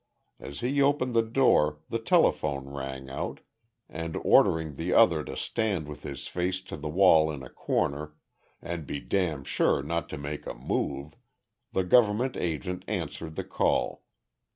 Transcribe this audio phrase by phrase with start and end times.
[0.39, 3.41] As he opened the door the telephone rang out,
[3.87, 8.15] and, ordering the other to stand with his face to the wall in a corner
[8.63, 11.13] "and be damn sure not to make a move"
[11.71, 14.01] the government agent answered the call.